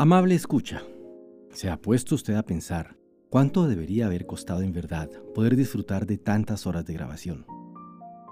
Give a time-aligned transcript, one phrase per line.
[0.00, 0.84] Amable escucha,
[1.50, 2.96] ¿se ha puesto usted a pensar
[3.30, 7.44] cuánto debería haber costado en verdad poder disfrutar de tantas horas de grabación?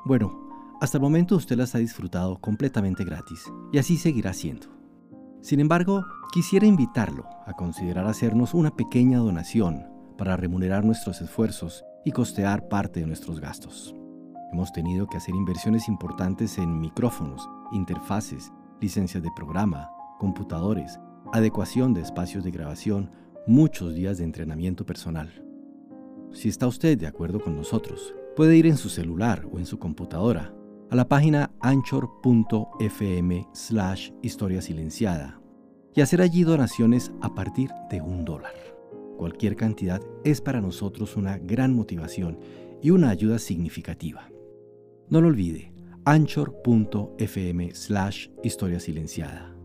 [0.04, 0.48] Bueno,
[0.80, 4.68] hasta el momento usted las ha disfrutado completamente gratis y así seguirá siendo.
[5.40, 12.12] Sin embargo, quisiera invitarlo a considerar hacernos una pequeña donación para remunerar nuestros esfuerzos y
[12.12, 13.93] costear parte de nuestros gastos.
[14.53, 19.91] Hemos tenido que hacer inversiones importantes en micrófonos, interfaces, licencias de programa,
[20.21, 21.01] computadores,
[21.32, 23.10] adecuación de espacios de grabación,
[23.46, 25.45] muchos días de entrenamiento personal.
[26.32, 29.78] Si está usted de acuerdo con nosotros, puede ir en su celular o en su
[29.78, 30.54] computadora
[30.91, 35.41] a la página anchor.fm slash historia silenciada
[35.95, 38.54] y hacer allí donaciones a partir de un dólar.
[39.16, 42.38] Cualquier cantidad es para nosotros una gran motivación
[42.82, 44.29] y una ayuda significativa.
[45.09, 45.73] No lo olvide,
[46.04, 49.55] anchor.fm slash historia silenciada.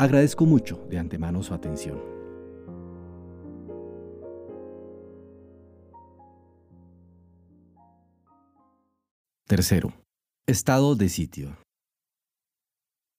[0.00, 2.00] Agradezco mucho de antemano su atención.
[9.48, 9.92] Tercero,
[10.46, 11.56] estado de sitio.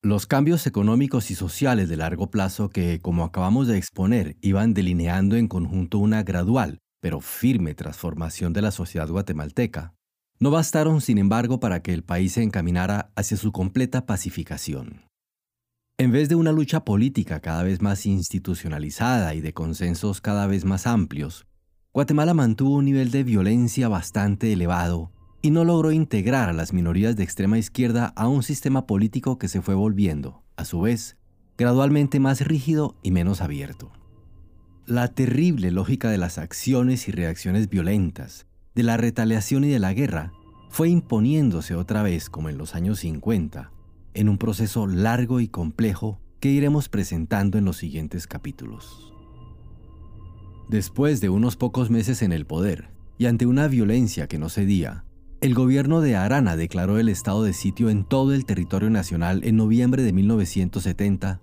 [0.01, 5.35] Los cambios económicos y sociales de largo plazo que, como acabamos de exponer, iban delineando
[5.35, 9.95] en conjunto una gradual, pero firme transformación de la sociedad guatemalteca,
[10.39, 15.08] no bastaron, sin embargo, para que el país se encaminara hacia su completa pacificación.
[15.99, 20.63] En vez de una lucha política cada vez más institucionalizada y de consensos cada vez
[20.63, 21.45] más amplios,
[21.93, 25.11] Guatemala mantuvo un nivel de violencia bastante elevado
[25.41, 29.49] y no logró integrar a las minorías de extrema izquierda a un sistema político que
[29.49, 31.17] se fue volviendo, a su vez,
[31.57, 33.91] gradualmente más rígido y menos abierto.
[34.85, 39.91] La terrible lógica de las acciones y reacciones violentas, de la retaliación y de la
[39.91, 40.31] guerra,
[40.69, 43.73] fue imponiéndose otra vez como en los años 50,
[44.13, 49.13] en un proceso largo y complejo que iremos presentando en los siguientes capítulos.
[50.69, 55.03] Después de unos pocos meses en el poder, y ante una violencia que no cedía,
[55.41, 59.57] el gobierno de Arana declaró el estado de sitio en todo el territorio nacional en
[59.57, 61.41] noviembre de 1970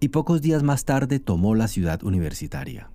[0.00, 2.90] y pocos días más tarde tomó la ciudad universitaria.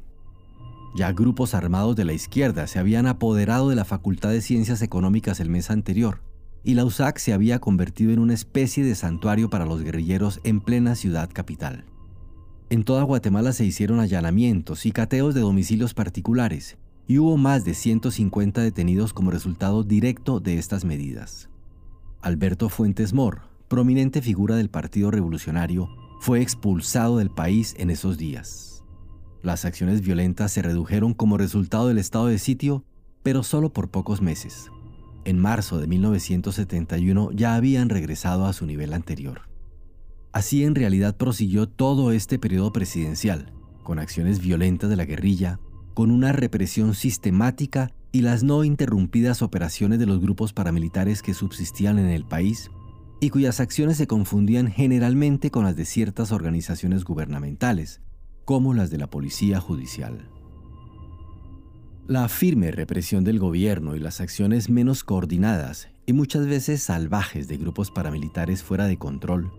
[0.96, 5.40] Ya grupos armados de la izquierda se habían apoderado de la Facultad de Ciencias Económicas
[5.40, 6.22] el mes anterior
[6.63, 10.62] y la USAC se había convertido en una especie de santuario para los guerrilleros en
[10.62, 11.85] plena ciudad capital.
[12.69, 17.73] En toda Guatemala se hicieron allanamientos y cateos de domicilios particulares, y hubo más de
[17.73, 21.50] 150 detenidos como resultado directo de estas medidas.
[22.22, 25.90] Alberto Fuentes Mor, prominente figura del Partido Revolucionario,
[26.22, 28.84] fue expulsado del país en esos días.
[29.41, 32.85] Las acciones violentas se redujeron como resultado del estado de sitio,
[33.22, 34.72] pero solo por pocos meses
[35.25, 39.41] en marzo de 1971 ya habían regresado a su nivel anterior.
[40.31, 43.53] Así en realidad prosiguió todo este periodo presidencial,
[43.84, 45.59] con acciones violentas de la guerrilla,
[45.94, 52.00] con una represión sistemática y las no interrumpidas operaciones de los grupos paramilitares que subsistían
[52.00, 52.72] en el país
[53.19, 58.01] y cuyas acciones se confundían generalmente con las de ciertas organizaciones gubernamentales,
[58.44, 60.29] como las de la Policía Judicial.
[62.08, 67.56] La firme represión del gobierno y las acciones menos coordinadas y muchas veces salvajes de
[67.56, 69.53] grupos paramilitares fuera de control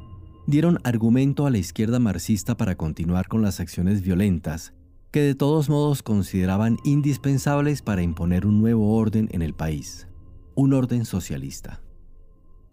[0.47, 4.75] dieron argumento a la izquierda marxista para continuar con las acciones violentas
[5.11, 10.07] que de todos modos consideraban indispensables para imponer un nuevo orden en el país,
[10.55, 11.81] un orden socialista.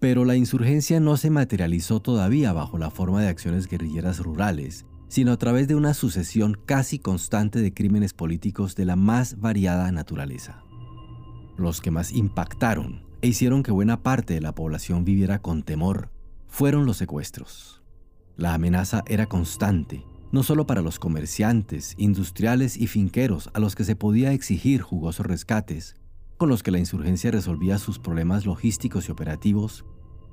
[0.02, 5.34] Pero la insurgencia no se materializó todavía bajo la forma de acciones guerrilleras rurales, sino
[5.34, 10.64] a través de una sucesión casi constante de crímenes políticos de la más variada naturaleza.
[11.58, 16.12] Los que más impactaron e hicieron que buena parte de la población viviera con temor
[16.48, 17.84] fueron los secuestros.
[18.38, 23.84] La amenaza era constante, no solo para los comerciantes, industriales y finqueros a los que
[23.84, 25.96] se podía exigir jugosos rescates,
[26.38, 29.84] con los que la insurgencia resolvía sus problemas logísticos y operativos,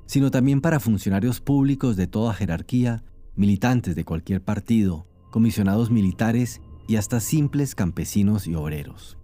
[0.05, 3.03] sino también para funcionarios públicos de toda jerarquía
[3.39, 6.59] militantes de cualquier partido, comisionados militares
[6.89, 9.17] y hasta simples campesinos y obreros.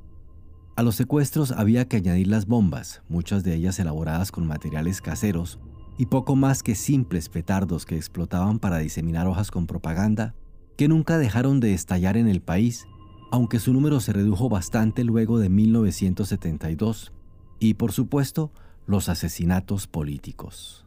[0.77, 5.59] A los secuestros había que añadir las bombas, muchas de ellas elaboradas con materiales caseros,
[5.97, 10.33] y poco más que simples petardos que explotaban para diseminar hojas con propaganda,
[10.77, 12.87] que nunca dejaron de estallar en el país,
[13.31, 17.11] aunque su número se redujo bastante luego de 1972,
[17.59, 18.53] y por supuesto
[18.87, 20.84] los asesinatos políticos.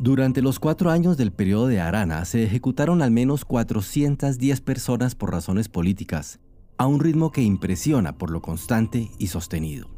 [0.00, 5.32] Durante los cuatro años del periodo de Arana se ejecutaron al menos 410 personas por
[5.32, 6.38] razones políticas,
[6.76, 9.88] a un ritmo que impresiona por lo constante y sostenido.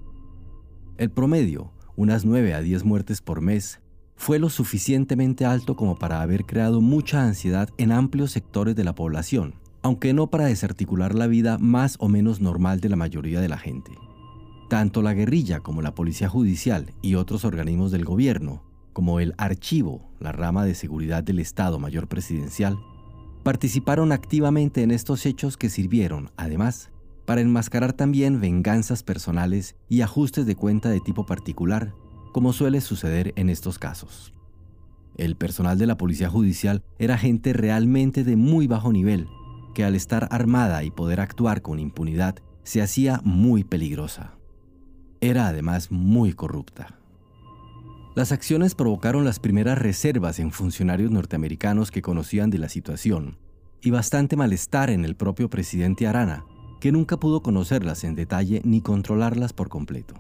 [0.97, 3.83] El promedio, unas 9 a 10 muertes por mes,
[4.17, 8.95] fue lo suficientemente alto como para haber creado mucha ansiedad en amplios sectores de la
[8.95, 13.51] población, aunque no para desarticular la vida más o menos normal de la mayoría de
[13.51, 13.93] la gente.
[14.71, 20.11] Tanto la guerrilla como la policía judicial y otros organismos del gobierno, como el archivo,
[20.21, 22.79] la rama de seguridad del Estado Mayor Presidencial,
[23.43, 26.91] participaron activamente en estos hechos que sirvieron, además,
[27.25, 31.95] para enmascarar también venganzas personales y ajustes de cuenta de tipo particular
[32.33, 34.33] como suele suceder en estos casos.
[35.17, 39.29] El personal de la Policía Judicial era gente realmente de muy bajo nivel,
[39.75, 44.35] que al estar armada y poder actuar con impunidad se hacía muy peligrosa.
[45.21, 47.00] Era además muy corrupta.
[48.17, 53.39] Las acciones provocaron las primeras reservas en funcionarios norteamericanos que conocían de la situación
[53.83, 56.45] y bastante malestar en el propio presidente Arana,
[56.81, 60.15] que nunca pudo conocerlas en detalle ni controlarlas por completo.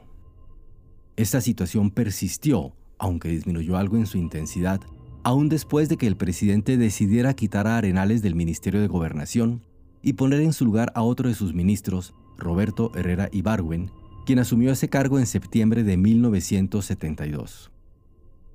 [1.16, 4.80] Esta situación persistió, aunque disminuyó algo en su intensidad,
[5.24, 9.62] aún después de que el presidente decidiera quitar a Arenales del Ministerio de Gobernación
[10.00, 13.90] y poner en su lugar a otro de sus ministros, Roberto Herrera Ibargüen,
[14.24, 17.72] quien asumió ese cargo en septiembre de 1972.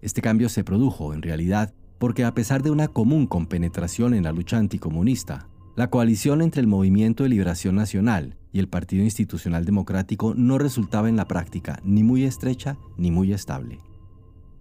[0.06, 4.32] Este cambio se produjo, en realidad, porque a pesar de una común compenetración en la
[4.32, 10.36] lucha anticomunista, la coalición entre el Movimiento de Liberación Nacional y el Partido Institucional Democrático
[10.36, 13.80] no resultaba en la práctica ni muy estrecha ni muy estable.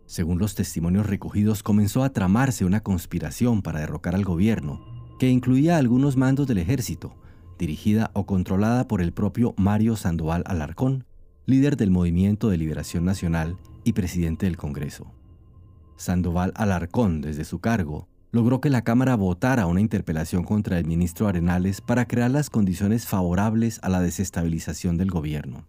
[0.07, 4.81] Según los testimonios recogidos, comenzó a tramarse una conspiración para derrocar al gobierno,
[5.19, 7.17] que incluía algunos mandos del ejército,
[7.59, 11.05] dirigida o controlada por el propio Mario Sandoval Alarcón,
[11.45, 15.13] líder del Movimiento de Liberación Nacional y presidente del Congreso.
[15.97, 21.29] Sandoval Alarcón, desde su cargo, logró que la Cámara votara una interpelación contra el ministro
[21.29, 25.69] Arenales para crear las condiciones favorables a la desestabilización del gobierno.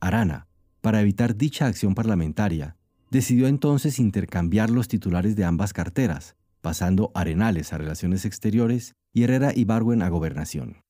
[0.00, 0.48] Arana,
[0.80, 2.76] para evitar dicha acción parlamentaria,
[3.10, 9.52] decidió entonces intercambiar los titulares de ambas carteras, pasando Arenales a Relaciones Exteriores y Herrera
[9.54, 10.82] y Barwen a Gobernación.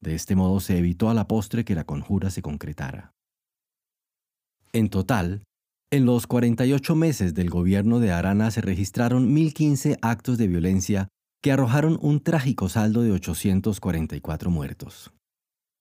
[0.00, 3.14] De este modo se evitó a la postre que la conjura se concretara.
[4.72, 5.42] En total,
[5.90, 11.08] en los 48 meses del gobierno de Arana se registraron 1.015 actos de violencia
[11.42, 15.12] que arrojaron un trágico saldo de 844 muertos.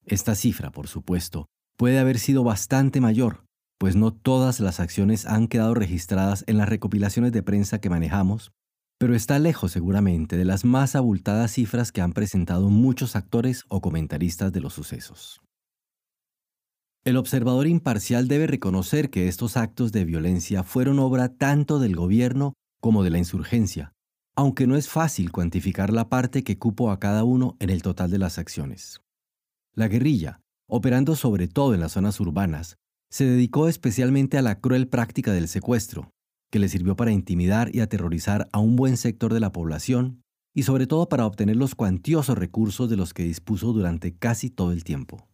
[0.06, 3.44] Esta cifra, por supuesto, puede haber sido bastante mayor,
[3.78, 8.52] pues no todas las acciones han quedado registradas en las recopilaciones de prensa que manejamos,
[9.00, 13.82] pero está lejos seguramente de las más abultadas cifras que han presentado muchos actores o
[13.82, 15.42] comentaristas de los sucesos.
[17.08, 22.52] El observador imparcial debe reconocer que estos actos de violencia fueron obra tanto del gobierno
[22.82, 23.94] como de la insurgencia,
[24.36, 28.12] aunque no es fácil cuantificar la parte que cupo a cada uno en el total
[28.12, 29.00] de las acciones.
[29.74, 32.76] La guerrilla, operando sobre todo en las zonas urbanas,
[33.10, 36.10] se dedicó especialmente a la cruel práctica del secuestro,
[36.52, 40.64] que le sirvió para intimidar y aterrorizar a un buen sector de la población y
[40.64, 44.84] sobre todo para obtener los cuantiosos recursos de los que dispuso durante casi todo el
[44.84, 45.26] tiempo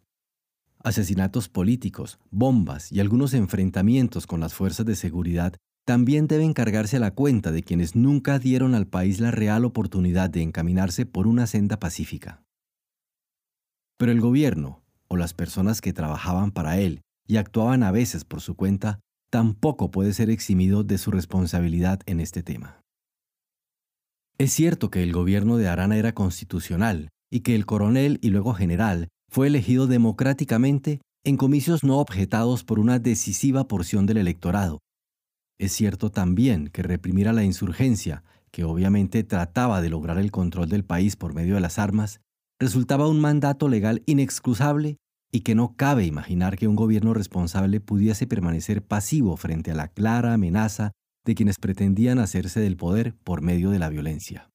[0.83, 6.99] asesinatos políticos, bombas y algunos enfrentamientos con las fuerzas de seguridad también deben cargarse a
[6.99, 11.47] la cuenta de quienes nunca dieron al país la real oportunidad de encaminarse por una
[11.47, 12.43] senda pacífica.
[13.97, 18.41] Pero el gobierno, o las personas que trabajaban para él y actuaban a veces por
[18.41, 18.99] su cuenta,
[19.29, 22.81] tampoco puede ser eximido de su responsabilidad en este tema.
[24.37, 28.53] Es cierto que el gobierno de Arana era constitucional y que el coronel y luego
[28.53, 34.77] general fue elegido democráticamente en comicios no objetados por una decisiva porción del electorado.
[35.59, 40.69] Es cierto también que reprimir a la insurgencia, que obviamente trataba de lograr el control
[40.69, 42.21] del país por medio de las armas,
[42.59, 44.97] resultaba un mandato legal inexcusable
[45.31, 49.87] y que no cabe imaginar que un gobierno responsable pudiese permanecer pasivo frente a la
[49.87, 50.91] clara amenaza
[51.25, 54.52] de quienes pretendían hacerse del poder por medio de la violencia.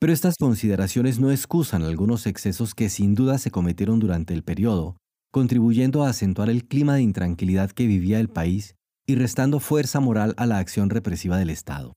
[0.00, 4.96] Pero estas consideraciones no excusan algunos excesos que sin duda se cometieron durante el periodo,
[5.30, 8.76] contribuyendo a acentuar el clima de intranquilidad que vivía el país
[9.06, 11.92] y restando fuerza moral a la acción represiva del Estado.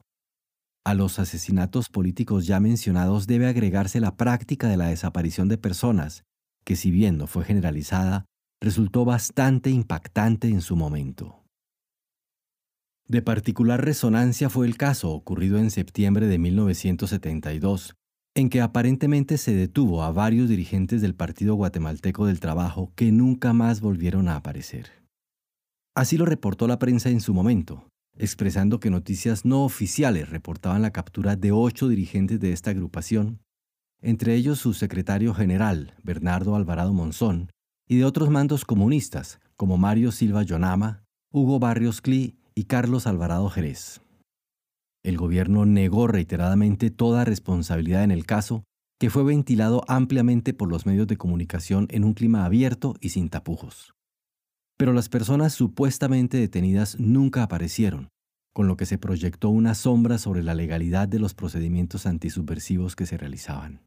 [0.85, 6.23] A los asesinatos políticos ya mencionados debe agregarse la práctica de la desaparición de personas,
[6.65, 8.25] que si bien no fue generalizada,
[8.61, 11.42] resultó bastante impactante en su momento.
[13.07, 17.95] De particular resonancia fue el caso ocurrido en septiembre de 1972,
[18.35, 23.53] en que aparentemente se detuvo a varios dirigentes del Partido Guatemalteco del Trabajo que nunca
[23.53, 24.89] más volvieron a aparecer.
[25.95, 30.91] Así lo reportó la prensa en su momento, expresando que noticias no oficiales reportaban la
[30.91, 33.41] captura de ocho dirigentes de esta agrupación,
[34.01, 37.51] entre ellos su secretario general, Bernardo Alvarado Monzón,
[37.87, 43.49] y de otros mandos comunistas, como Mario Silva Yonama, Hugo Barrios Cli y Carlos Alvarado
[43.49, 44.01] Jerez.
[45.03, 48.63] El gobierno negó reiteradamente toda responsabilidad en el caso,
[48.99, 53.29] que fue ventilado ampliamente por los medios de comunicación en un clima abierto y sin
[53.29, 53.93] tapujos.
[54.77, 58.09] Pero las personas supuestamente detenidas nunca aparecieron,
[58.53, 63.05] con lo que se proyectó una sombra sobre la legalidad de los procedimientos antisubversivos que
[63.05, 63.81] se realizaban.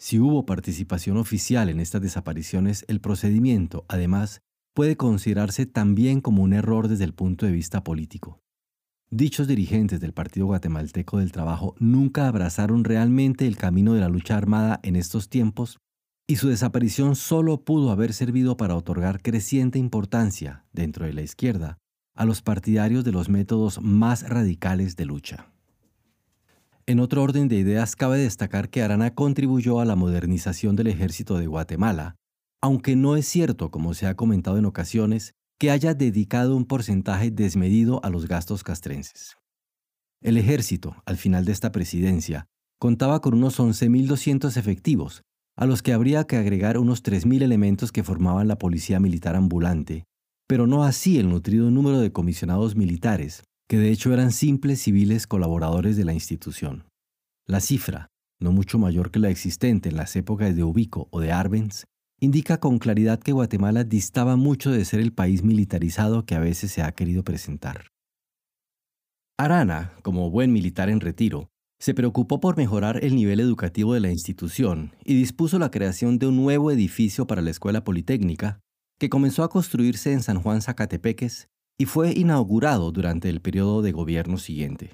[0.00, 4.40] Si hubo participación oficial en estas desapariciones, el procedimiento, además,
[4.78, 8.38] puede considerarse también como un error desde el punto de vista político.
[9.10, 14.36] Dichos dirigentes del Partido Guatemalteco del Trabajo nunca abrazaron realmente el camino de la lucha
[14.36, 15.80] armada en estos tiempos
[16.28, 21.78] y su desaparición solo pudo haber servido para otorgar creciente importancia, dentro de la izquierda,
[22.14, 25.50] a los partidarios de los métodos más radicales de lucha.
[26.86, 31.36] En otro orden de ideas, cabe destacar que Arana contribuyó a la modernización del ejército
[31.36, 32.14] de Guatemala,
[32.60, 37.30] aunque no es cierto, como se ha comentado en ocasiones, que haya dedicado un porcentaje
[37.30, 39.36] desmedido a los gastos castrenses.
[40.20, 42.46] El ejército, al final de esta presidencia,
[42.78, 45.22] contaba con unos 11.200 efectivos,
[45.56, 50.04] a los que habría que agregar unos 3.000 elementos que formaban la policía militar ambulante,
[50.46, 55.26] pero no así el nutrido número de comisionados militares, que de hecho eran simples civiles
[55.26, 56.84] colaboradores de la institución.
[57.46, 58.08] La cifra,
[58.40, 61.84] no mucho mayor que la existente en las épocas de Ubico o de Arbenz,
[62.20, 66.72] indica con claridad que Guatemala distaba mucho de ser el país militarizado que a veces
[66.72, 67.86] se ha querido presentar.
[69.38, 71.48] Arana, como buen militar en retiro,
[71.78, 76.26] se preocupó por mejorar el nivel educativo de la institución y dispuso la creación de
[76.26, 78.58] un nuevo edificio para la Escuela Politécnica,
[78.98, 81.46] que comenzó a construirse en San Juan Zacatepeques
[81.78, 84.90] y fue inaugurado durante el periodo de gobierno siguiente.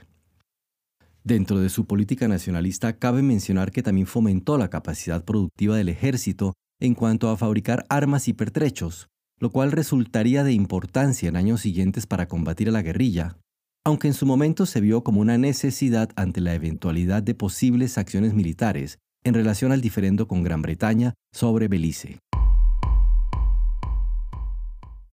[1.22, 6.52] Dentro de su política nacionalista cabe mencionar que también fomentó la capacidad productiva del ejército
[6.80, 12.06] en cuanto a fabricar armas y pertrechos, lo cual resultaría de importancia en años siguientes
[12.06, 13.36] para combatir a la guerrilla,
[13.84, 18.34] aunque en su momento se vio como una necesidad ante la eventualidad de posibles acciones
[18.34, 22.18] militares en relación al diferendo con Gran Bretaña sobre Belice.